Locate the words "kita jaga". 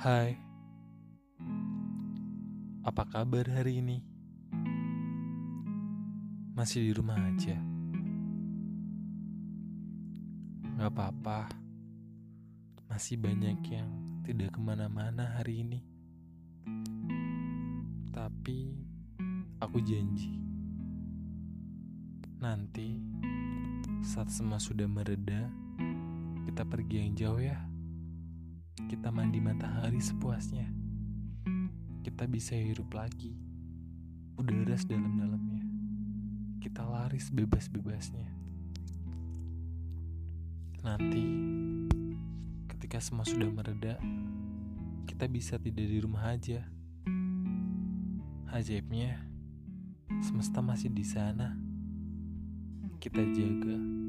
53.00-54.00